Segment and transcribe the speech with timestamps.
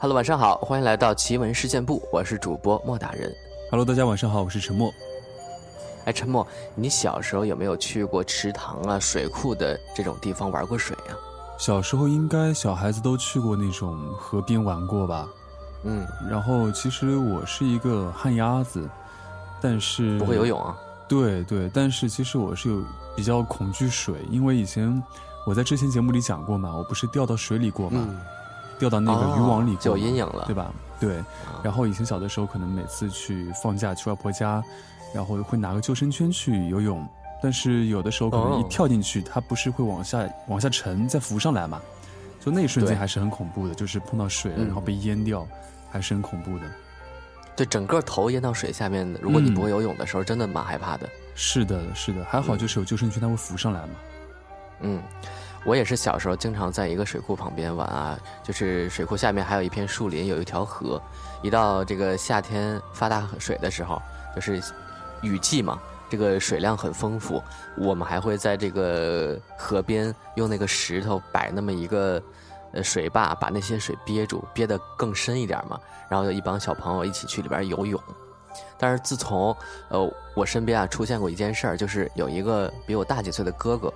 [0.00, 3.34] Hello，晚上好，欢迎来到奇闻事件部，我是主播莫大人。
[3.68, 4.94] Hello，大家晚上好，我是陈默。
[6.04, 11.18] 哎，陈默，你小时候有没有去过池塘啊、水库的这种地方玩过水啊？
[11.58, 15.28] 小时候应该小孩子都去过那种河边玩过吧？
[15.82, 18.88] 嗯，然后其实我是一个旱鸭子，
[19.60, 20.78] 但是不会游泳啊？
[21.08, 22.84] 对对，但是其实我是有
[23.16, 25.02] 比较恐惧水，因为以前
[25.44, 28.20] 我在之前节目里讲过嘛，我不是掉到水里过嘛，嗯，
[28.78, 30.72] 掉到那个渔网里有阴影了，对吧？
[31.00, 31.18] 对。
[31.18, 31.26] 啊
[31.62, 34.62] 然后以前小的时候，可能每次去放假去外婆家，
[35.12, 37.04] 然后会拿个救生圈去游泳，
[37.42, 41.80] 但是有的时候可能一哦跳进去，它不是会往下往下沉再浮上来嘛？
[42.40, 45.44] 就那一瞬间还是很恐怖的，就是碰到水了，嗯然后被淹掉，
[45.90, 46.64] 还是很恐怖的。
[47.56, 51.08] 对，整个头淹到水下面的，如果你嗯不会游泳的时候，真的蛮害怕的。
[51.34, 53.88] 是的，是的，还好嗯就是有救生圈，它会浮上来嘛。
[54.82, 55.02] 嗯，
[55.64, 61.00] 我也是小时候经常在一个水库旁边玩啊，就是水库下面还有一片树林，有一条河。
[61.42, 64.00] 一到这个夏天发大水的时候，
[64.34, 64.62] 就是
[65.20, 67.42] 雨季嘛，这个水量很丰富，
[67.76, 72.22] 我们还会在这个河边用那个石头摆那么一个
[72.72, 75.78] 呃水坝，把那些水憋住，憋得更深一点嘛。
[76.08, 78.00] 然后有一帮小朋友一起去里边游泳。
[78.78, 79.54] 但是自从
[79.88, 83.92] 呃我身边啊出现过一件事儿，就是有一个比我大几岁的哥哥，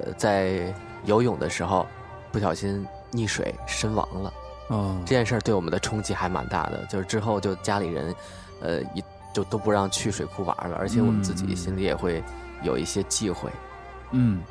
[0.00, 1.86] 呃在游泳的时候
[2.30, 4.32] 不小心溺水身亡了。
[4.70, 8.14] 嗯这，件事儿对我们的冲击还蛮大的，就是之后就家里人，
[8.60, 9.04] 呃，一
[9.34, 12.22] 就都不让去水库玩了，而且我们自己嗯心里也会
[12.62, 13.50] 有一些忌讳。
[14.12, 14.42] 嗯，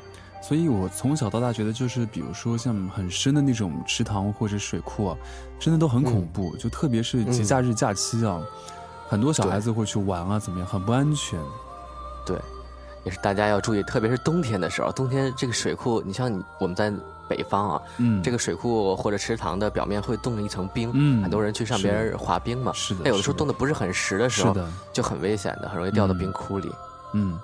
[0.42, 5.16] 所以我从小到大觉得，就是比如说像很深的那种池塘或者水库啊，
[5.58, 6.54] 真的都很恐怖。
[6.56, 8.40] 就特别是节假日假期啊，
[9.08, 11.40] 很多小孩子会去玩啊，怎么样，很不安全。
[12.24, 12.36] 对，
[13.04, 16.92] 也是大家要注意，特别是冬天的时候，冬天这个水库，你像你我们在
[17.28, 22.72] 北方啊，嗯，这个水库或者池塘的表面会冻了一层冰，嗯很多人去上边滑冰嘛。
[22.74, 26.70] 是的，那有的时候冻得不是很实的时候，是的，就很危险的，很容易掉到嗯冰窟里。
[27.14, 27.38] 嗯，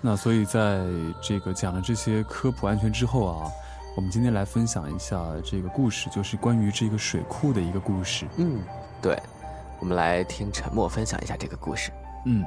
[0.00, 0.84] 那所以在
[1.20, 3.50] 这个讲了这些科普安全之后啊，
[3.96, 8.26] 我们今天来分享一下这个故事，就是关于这个水库的一个故事。
[8.36, 8.60] 嗯，
[9.02, 9.20] 对，
[9.78, 11.90] 我们来听沉默分享一下这个故事。
[12.24, 12.44] 嗯，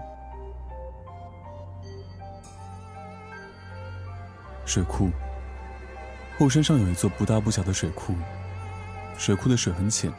[4.73, 5.11] 水库。
[6.39, 8.15] 后山上有一座不大不小的水库，
[9.19, 10.11] 水库的水很浅，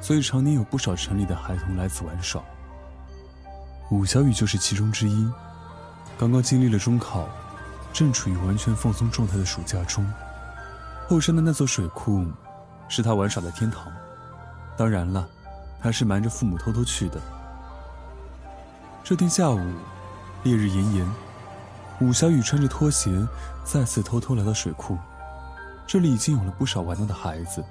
[0.00, 2.40] 所以常年有不少城里的孩童来此玩耍。
[3.90, 5.28] 武小雨就是其中之一。
[6.16, 7.28] 刚刚经历了中考，
[7.92, 10.08] 正处于完全放松状态的暑假中。
[11.08, 12.24] 后山的那座水库，
[12.88, 13.92] 是他玩耍的天堂。
[14.76, 15.28] 当然了，
[15.82, 17.20] 他是瞒着父母偷偷去的。
[19.02, 19.60] 这天下午，
[20.44, 21.12] 烈日炎炎，
[22.00, 23.10] 武小雨穿着拖鞋
[23.64, 24.96] 再次偷偷来到水库。
[25.86, 27.64] 这里已经有了不少玩闹的孩子，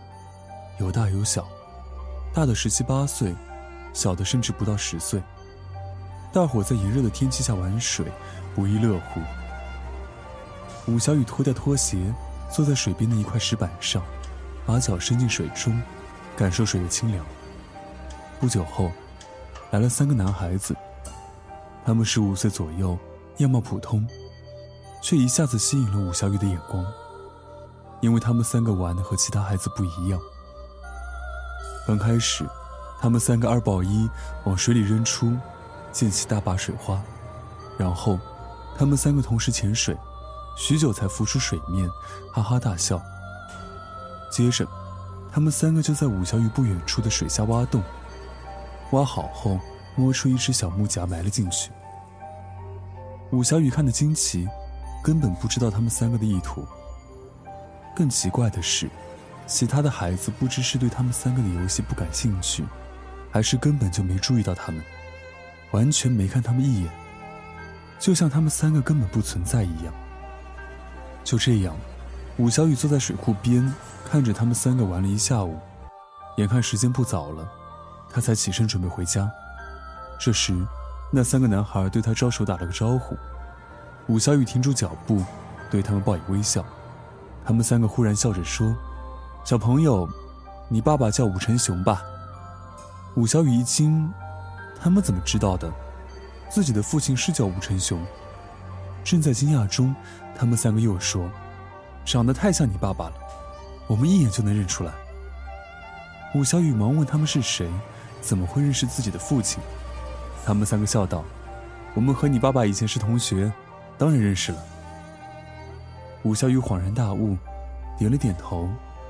[0.80, 1.48] 有大有小，
[2.34, 3.34] 大的十七八岁，
[3.94, 5.22] 小的甚至不到十岁。
[6.34, 8.06] 大伙在炎热的天气下玩水，
[8.54, 9.22] 不亦乐乎。
[10.92, 11.98] 武小雨脱掉拖鞋，
[12.52, 14.04] 坐在水边的一块石板上，
[14.66, 15.82] 把脚伸进水中，
[16.36, 17.26] 感受水的清凉。
[18.40, 18.92] 不久后，
[19.72, 20.76] 来了三个男孩子，
[21.86, 22.98] 他们十五岁左右，
[23.38, 24.08] 样貌普通，
[25.02, 26.86] 却一下子吸引了武小雨的眼光，
[28.02, 30.20] 因为他们三个玩的和其他孩子不一样。
[31.86, 32.44] 刚开始，
[33.00, 34.10] 他们三个二抱一
[34.46, 35.38] 往水里扔出，
[35.92, 37.02] 溅起大把水花，
[37.78, 38.20] 然后，
[38.76, 39.96] 他们三个同时潜水，
[40.58, 41.88] 许久才浮出水面，
[42.34, 43.02] 哈哈大笑。
[44.32, 44.68] 接着，
[45.32, 47.84] 他们三个就在武小雨不远处的水下挖洞。
[48.92, 49.60] 挖好后，
[49.96, 51.72] 摸出一只小木夹埋了进去。
[53.32, 54.48] 武小雨看得惊奇，
[55.04, 56.66] 根本不知道他们三个的意图。
[57.96, 58.90] 更奇怪的是，
[59.46, 62.64] 其他的孩子不知是对他们三个的游戏不感兴趣，
[63.32, 64.82] 还是根本就没注意到他们，
[65.72, 66.92] 完全没看他们一眼，
[68.00, 69.94] 就像他们三个根本不存在一样。
[71.24, 71.76] 就这样，
[72.38, 73.74] 武小雨坐在水库边，
[74.10, 75.60] 看着他们三个玩了一下午，
[76.38, 77.46] 眼看时间不早了。
[78.10, 79.30] 他才起身准备回家，
[80.18, 80.66] 这时，
[81.10, 83.18] 那三个男孩对他招手打了个招呼。
[84.08, 85.24] 武小雨停住脚步，
[85.70, 86.64] 对他们报以微笑。
[87.46, 88.76] 他们三个忽然笑着说
[89.46, 90.08] ：“小朋友，
[90.70, 92.02] 你爸爸叫武成雄吧？”
[93.16, 94.12] 武小雨一惊，
[94.82, 95.72] 他们怎么知道的？
[96.50, 98.00] 自己的父亲是叫武成雄。
[99.04, 99.96] 正在惊讶中，
[100.38, 101.30] 他们三个又说
[102.06, 103.14] ：“长得太像你爸爸了，
[103.88, 104.94] 我们一眼就能认出来。”
[106.36, 107.70] 武小雨忙问他们是谁，
[108.22, 109.62] 怎么会认识自己的父亲？
[110.48, 111.26] 他们三个笑道
[111.94, 113.52] ：“我们和你爸爸以前是同学，
[113.98, 114.64] 当然认识了。”
[116.24, 117.36] 武小雨恍然大悟，
[117.98, 118.70] 点了点头，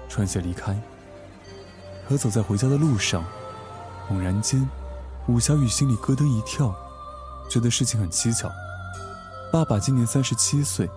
[0.09, 0.75] 穿鞋离开。
[2.09, 3.23] 可走在回家的路上，
[4.09, 4.67] 猛然间，
[5.27, 6.73] 武小雨心里咯噔一跳，
[7.47, 8.51] 觉得事情很蹊跷。
[9.53, 10.89] 爸爸今年三十七岁，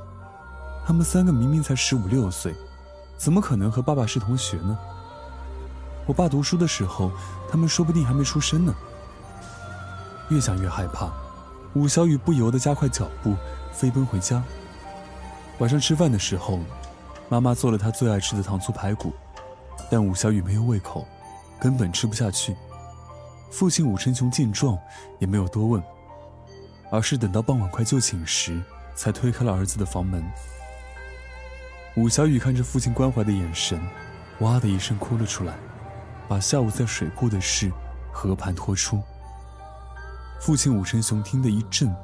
[0.87, 2.55] 他们三个明明才十五六岁，
[3.19, 4.79] 怎么可能和爸爸是同学呢？
[6.07, 7.13] 我爸读书的时候，
[7.51, 8.75] 他们说不定还没出生呢。
[10.31, 11.11] 越想越害怕，
[11.75, 13.35] 武小雨不由得加快脚步，
[13.73, 14.43] 飞奔回家。
[15.59, 16.61] 晚上吃饭的时候，
[17.29, 19.13] 妈妈做了她最爱吃的糖醋排骨，
[19.91, 21.05] 但武小雨没有胃口，
[21.61, 22.57] 根本吃不下去。
[23.51, 24.79] 父亲武成雄见状，
[25.19, 25.83] 也没有多问，
[26.93, 28.63] 而是等到傍晚快就寝时，
[28.95, 30.25] 才推开了儿子的房门。
[31.97, 33.81] 武小雨看着父亲关怀的眼神，
[34.39, 35.55] 哇的一声哭了出来，
[36.29, 37.69] 把下午在水库的事
[38.13, 39.03] 和盘托出。
[40.41, 41.95] 父亲武成雄听得一震，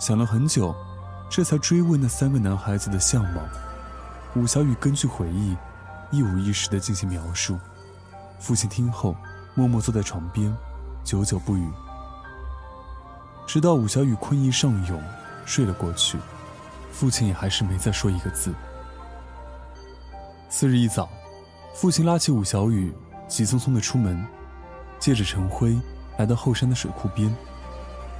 [0.00, 0.74] 想了很久，
[1.28, 3.42] 这才追问那三个男孩子的相貌。
[4.34, 5.54] 武小雨根据回忆，
[6.10, 7.58] 一五一十地进行描述。
[8.40, 9.14] 父亲听后，
[9.54, 10.50] 默默坐在床边，
[11.04, 11.70] 久久不语。
[13.46, 15.02] 直到武小雨困意上涌，
[15.44, 16.18] 睡了过去，
[16.90, 18.54] 父亲也还是没再说一个字。
[20.48, 21.06] 次日一早，
[21.74, 22.94] 父亲拉起武小雨，
[23.28, 24.26] 急匆匆地出门，
[24.98, 25.78] 借着晨辉
[26.16, 27.30] 来到后山的水库边。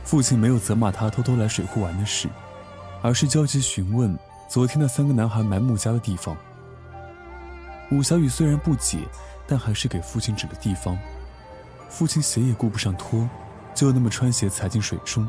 [0.09, 2.31] 父亲没有责骂他偷偷来水库玩的事，
[3.03, 4.19] 而是焦急询问
[4.49, 6.35] 昨天那三个男孩埋木家的地方。
[7.91, 9.01] 武小雨虽然不解，
[9.47, 10.99] 但还是给父亲指了地方。
[11.91, 13.29] 父亲鞋也顾不上脱，
[13.75, 15.29] 就那么穿鞋踩进水中，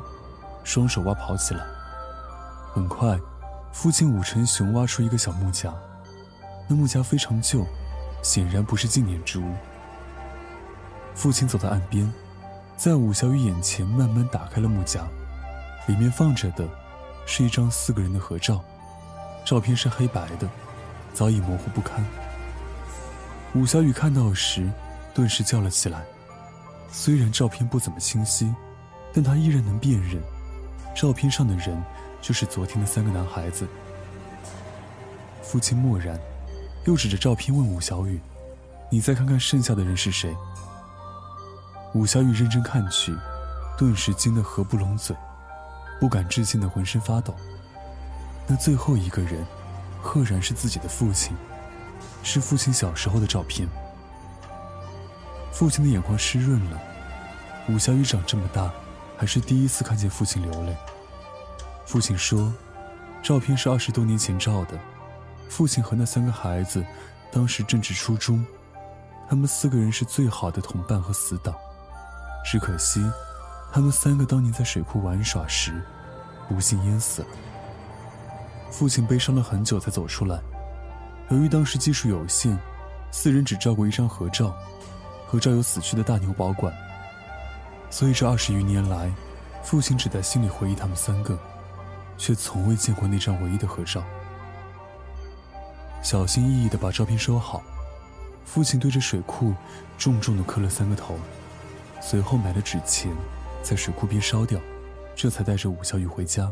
[0.64, 1.62] 双手挖刨起来。
[2.74, 3.20] 很快，
[3.74, 5.74] 父亲武成雄挖出一个小木夹，
[6.70, 7.68] 那木夹非常旧，
[8.22, 9.52] 显然不是纪念之物。
[11.14, 12.10] 父亲走到岸边。
[12.80, 15.06] 在武小雨眼前慢慢打开了木夹，
[15.88, 16.66] 里面放着的，
[17.26, 18.64] 是一张四个人的合照，
[19.44, 20.50] 照片是黑白的，
[21.14, 22.02] 早已模糊不堪。
[23.54, 24.72] 武小雨看到时，
[25.14, 26.06] 顿时叫了起来。
[26.90, 28.50] 虽然照片不怎么清晰，
[29.14, 30.24] 但他依然能辨认，
[30.96, 31.78] 照片上的人
[32.22, 33.68] 就是昨天的三个男孩子。
[35.42, 36.18] 父亲默然，
[36.86, 38.22] 又指着照片问武小雨
[38.90, 40.34] ：“你再看看剩下的人是谁？”
[41.94, 43.16] 武小雨认真看去，
[43.78, 45.16] 顿时惊得合不拢嘴，
[46.00, 47.36] 不敢置信的浑身发抖。
[48.46, 49.44] 那最后一个人，
[50.02, 51.36] 赫然是自己的父亲，
[52.22, 53.68] 是父亲小时候的照片。
[55.52, 56.80] 父亲的眼眶湿润了。
[57.70, 58.72] 武小雨长这么大，
[59.18, 60.76] 还是第一次看见父亲流泪。
[61.86, 62.54] 父亲说，
[63.24, 64.80] 照片是二十多年前照的，
[65.50, 66.86] 父亲和那三个孩子，
[67.32, 68.46] 当时正值初中，
[69.28, 71.54] 他们四个人是最好的同伴和死党。
[72.44, 73.04] 只可惜，
[73.72, 75.82] 他们三个当年在水库玩耍时，
[76.48, 77.28] 不幸淹死了。
[78.72, 80.40] 父亲悲伤了很久才走出来。
[81.30, 82.58] 由于当时技术有限，
[83.12, 84.56] 四人只照过一张合照，
[85.28, 86.74] 合照由死去的大牛保管。
[87.92, 89.12] 所以这二十余年来，
[89.64, 91.38] 父亲只在心里回忆他们三个，
[92.18, 94.04] 却从未见过那张唯一的合照。
[96.02, 97.62] 小心翼翼地把照片收好，
[98.46, 99.54] 父亲对着水库
[99.98, 101.16] 重重地磕了三个头。
[102.02, 103.12] 随后买了纸钱，
[103.62, 104.60] 在水库边烧掉，
[105.16, 106.52] 这才带着武小雨回家。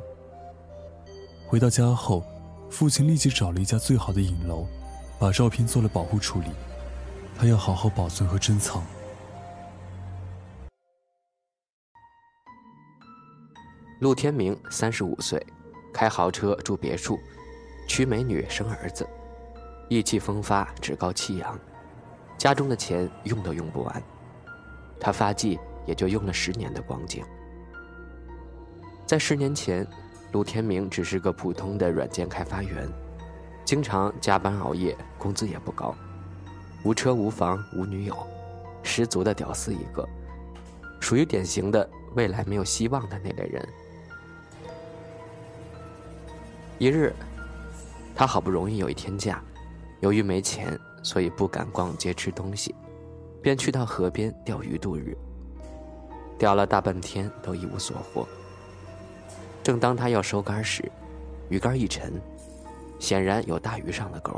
[1.48, 2.24] 回到家后，
[2.70, 4.68] 父亲立即找了一家最好的影楼，
[5.18, 6.50] 把照片做了保护处理，
[7.38, 8.84] 他要好好保存和珍藏。
[14.02, 15.44] 陆天明三十五岁，
[15.94, 17.18] 开豪车住别墅，
[17.88, 19.08] 娶美女生儿子，
[19.90, 21.58] 意气风发，趾高气扬，
[22.38, 24.04] 家中的钱用都用不完。
[25.00, 27.24] 他发迹也就用了十年的光景。
[29.06, 29.88] 在十年前，
[30.32, 32.88] 陆天明只是个普通的软件开发员，
[33.64, 35.96] 经常加班熬夜，工资也不高，
[36.84, 38.16] 无车无房无女友，
[38.84, 40.08] 十足的屌丝一个，
[41.00, 43.68] 属于典型的未来没有希望的那类人。
[46.80, 47.14] 一日，
[48.14, 49.42] 他好不容易有一天假，
[50.02, 52.76] 由于没钱，所以不敢逛街吃东西。
[53.48, 55.18] 便去到河边钓鱼度日，
[56.38, 58.28] 钓了大半天都一无所获。
[59.64, 60.84] 正当他要收竿时，
[61.48, 62.12] 鱼竿一沉，
[63.00, 64.34] 显然有大鱼上了钩。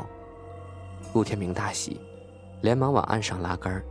[1.12, 2.00] 陆天明大喜，
[2.62, 3.82] 连忙往岸上拉竿，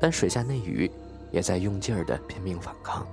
[0.00, 0.90] 但水下那鱼
[1.30, 3.06] 也在用劲儿的拼命反抗。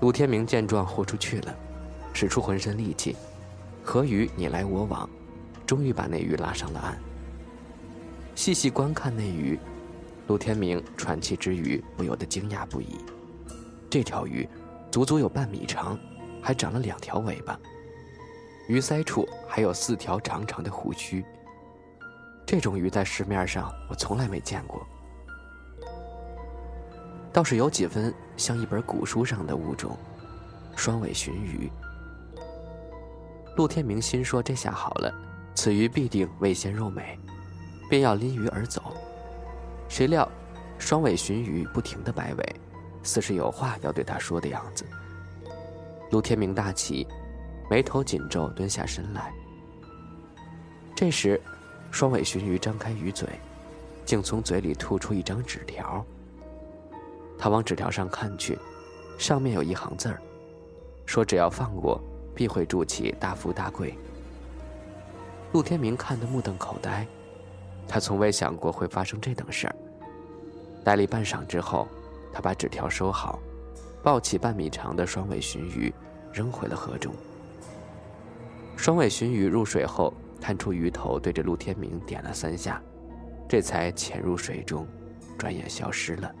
[0.00, 1.52] 陆天明见状豁出去了，
[2.12, 3.16] 使出浑身力气，
[3.82, 5.10] 河鱼你来我往，
[5.66, 6.96] 终于把那鱼拉上了岸。
[8.34, 9.58] 细细观看那鱼，
[10.26, 12.98] 陆天明喘气之余不由得惊讶不已。
[13.88, 14.48] 这条鱼
[14.90, 15.98] 足足有半米长，
[16.42, 17.58] 还长了两条尾巴，
[18.66, 21.24] 鱼鳃处还有四条长长的胡须。
[22.44, 24.84] 这种鱼在市面上我从来没见过，
[27.32, 29.96] 倒是有几分像一本古书上的物种——
[30.76, 31.70] 双尾鲟鱼。
[33.56, 35.14] 陆天明心说：“这下好了，
[35.54, 37.16] 此鱼必定味鲜肉美。”
[37.94, 38.82] 便要拎鱼而走，
[39.88, 40.28] 谁料
[40.80, 42.56] 双尾鲟鱼不停的摆尾，
[43.04, 44.84] 似是有话要对他说的样子。
[46.10, 47.06] 陆天明大奇，
[47.70, 49.32] 眉头紧皱，蹲下身来。
[50.92, 51.40] 这时，
[51.92, 53.28] 双尾鲟鱼张开鱼嘴，
[54.04, 56.04] 竟从嘴里吐出一张纸条。
[57.38, 58.58] 他往纸条上看去，
[59.16, 60.20] 上面有一行字儿，
[61.06, 62.02] 说只要放过，
[62.34, 63.96] 必会筑起大富大贵。
[65.52, 67.06] 陆天明看得目瞪口呆。
[67.86, 69.76] 他从未想过会发生这等事儿。
[70.82, 71.88] 呆立半晌之后，
[72.32, 73.38] 他把纸条收好，
[74.02, 75.92] 抱起半米长的双尾鲟鱼，
[76.32, 77.14] 扔回了河中。
[78.76, 82.82] 双尾鲟鱼入水后，探出鱼头，对着陆天明点了三下，
[83.48, 84.86] 这才潜入水中，
[85.38, 86.34] 转眼消失了。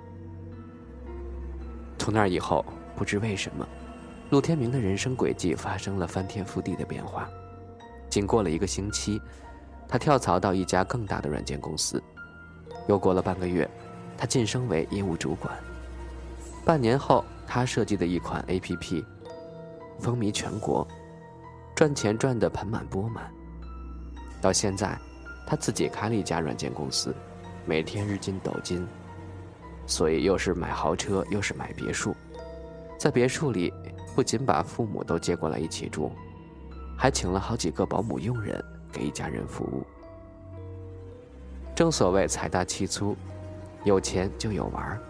[1.98, 2.64] 从那以后，
[2.96, 3.66] 不知为什么，
[4.30, 7.28] 陆天明的人生轨迹发生了翻天覆地的变化。
[8.10, 9.20] 仅过了一个星期。
[9.88, 12.02] 他跳槽到一家更大的软件公司，
[12.88, 13.68] 又过了半个月，
[14.16, 15.54] 他晋升为业务主管。
[16.64, 19.04] 半年后，他设计的一款 APP
[20.00, 20.86] 风靡全国，
[21.74, 23.30] 赚钱赚得盆满钵满。
[24.40, 24.98] 到现在，
[25.46, 27.14] 他自己开了一家软件公司，
[27.66, 28.86] 每天日进斗金，
[29.86, 32.14] 所以又是买豪车，又是买别墅。
[32.98, 33.72] 在别墅里，
[34.14, 36.10] 不仅把父母都接过来一起住，
[36.96, 38.64] 还请了好几个保姆佣人。
[38.94, 39.82] 给一家人服务。
[41.74, 43.16] 正所谓财大气粗，
[43.82, 45.00] 有钱就有玩儿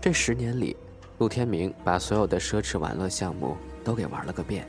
[0.00, 0.76] 这十年里，
[1.18, 4.66] 陆天明把所有的奢侈玩乐项目都给玩了个遍，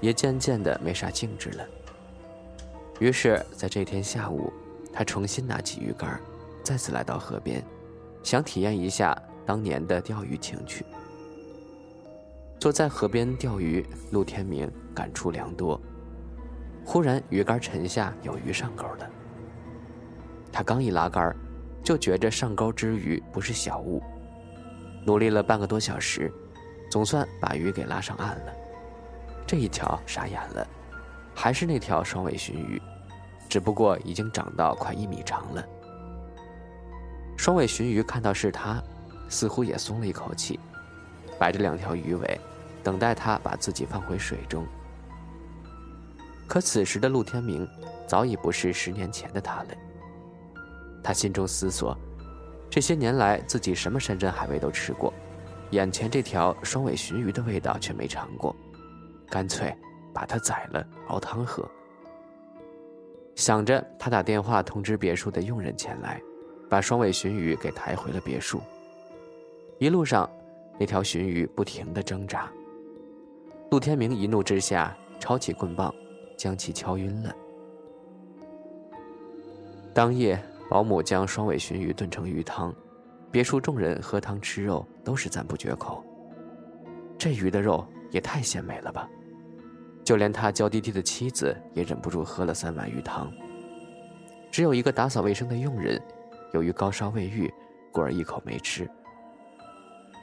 [0.00, 1.64] 也渐渐的没啥兴致了。
[2.98, 4.52] 于是，在这天下午，
[4.92, 6.20] 他重新拿起鱼竿，
[6.64, 7.64] 再次来到河边，
[8.24, 10.84] 想体验一下当年的钓鱼情趣。
[12.58, 15.80] 坐在河边钓鱼，陆天明感触良多。
[16.84, 19.10] 忽然，鱼竿沉下，有鱼上钩了。
[20.52, 21.34] 他刚一拉竿，
[21.82, 24.02] 就觉着上钩之鱼不是小物。
[25.06, 26.30] 努力了半个多小时，
[26.90, 28.52] 总算把鱼给拉上岸了。
[29.46, 30.66] 这一瞧，傻眼了，
[31.34, 32.80] 还是那条双尾鲟鱼，
[33.48, 35.64] 只不过已经长到快一米长了。
[37.36, 38.82] 双尾鲟鱼看到是他，
[39.28, 40.60] 似乎也松了一口气，
[41.38, 42.40] 摆着两条鱼尾，
[42.82, 44.66] 等待他把自己放回水中。
[46.46, 47.66] 可此时的陆天明，
[48.06, 49.68] 早已不是十年前的他了。
[51.02, 51.96] 他心中思索：
[52.68, 55.12] 这些年来，自己什么山珍海味都吃过，
[55.70, 58.54] 眼前这条双尾鲟鱼的味道却没尝过，
[59.28, 59.74] 干脆
[60.12, 61.66] 把它宰了熬汤喝。
[63.34, 66.20] 想着，他打电话通知别墅的佣人前来，
[66.68, 68.60] 把双尾鲟鱼给抬回了别墅。
[69.78, 70.30] 一路上，
[70.78, 72.50] 那条鲟鱼不停地挣扎。
[73.70, 75.92] 陆天明一怒之下，抄起棍棒。
[76.42, 77.32] 将其敲晕了。
[79.94, 80.36] 当夜，
[80.68, 82.74] 保姆将双尾鲟鱼炖成鱼汤，
[83.30, 86.04] 别墅众人喝汤吃肉都是赞不绝口。
[87.16, 89.08] 这鱼的肉也太鲜美了吧！
[90.02, 93.32] 就连他娇滴滴的妻子也忍不住喝了三碗鱼汤。
[94.50, 96.02] 只有一个打扫卫生的佣人，
[96.52, 97.48] 由于高烧未愈，
[97.92, 98.90] 故而一口没吃。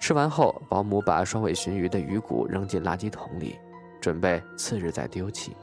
[0.02, 3.58] 吃完后，保姆把双尾鲟鱼的鱼骨扔进垃圾桶里，
[4.02, 5.56] 准备次日再丢弃。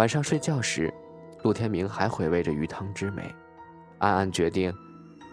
[0.00, 0.90] 晚上睡觉时，
[1.42, 3.22] 陆天明还回味着鱼汤之美，
[3.98, 4.74] 暗暗决定，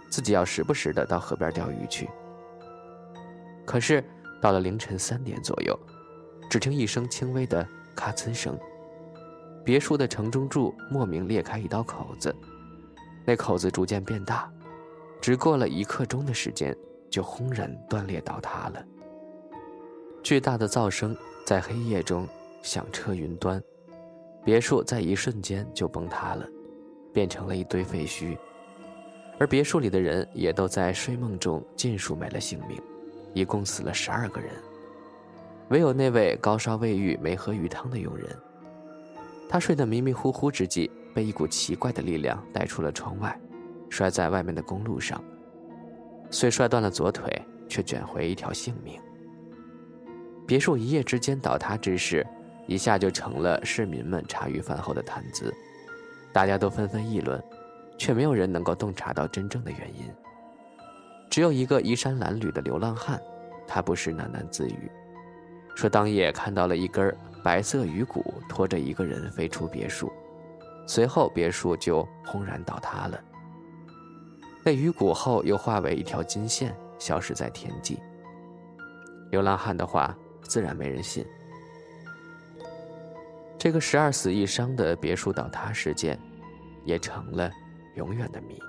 [0.10, 2.10] 自己要时不时的到河边钓鱼去。
[3.66, 4.04] 可是
[4.42, 5.80] 到了凌晨三点左右，
[6.50, 8.60] 只听一声轻微的咔呲声，
[9.64, 12.36] 别墅的城中柱莫名裂开一道口子，
[13.24, 14.52] 那口子逐渐变大，
[15.22, 16.76] 只过了一刻钟的时间，
[17.10, 18.86] 就轰然断裂倒塌了。
[20.22, 22.28] 巨大的噪声在黑夜中
[22.62, 23.64] 响彻云端。
[24.48, 26.48] 别墅在一瞬间就崩塌了，
[27.12, 28.38] 变成了一堆废墟，
[29.38, 32.82] 而别墅里的人也都在睡梦中尽数没了性命，
[33.34, 34.51] 一共死了十二个人。
[35.68, 38.34] 唯有那位高烧未愈、没喝鱼汤的佣人，
[39.50, 43.38] 他睡得迷迷糊糊之际，被一股奇怪的力量带出了窗外，
[43.89, 45.22] 摔在外面的公路上，
[46.32, 47.30] 虽摔断了左腿，
[47.68, 48.98] 却捡回一条性命。
[50.48, 52.25] 别墅一夜之间倒塌之事。
[52.68, 55.54] 一下就成了市民们茶余饭后的谈资。
[56.32, 57.44] 大家都纷纷议论
[57.98, 60.06] 却没有人能够洞察到真正的原因。
[61.32, 63.20] 只有一个衣衫褴褛的流浪汉
[63.68, 64.90] 他不是喃喃自语
[65.76, 70.12] 说当夜看到了一根白色鱼骨拖着一个人飞出别墅
[70.86, 73.20] 随后别墅就轰然倒塌了。
[74.64, 78.00] 被鱼骨后又化为一条金线消失在天际。
[79.32, 81.26] 流浪汉的话自然没人信
[83.58, 86.20] 这个十二死一伤的别墅倒塌事件
[86.86, 87.52] 也成了
[87.96, 88.60] 永远的谜。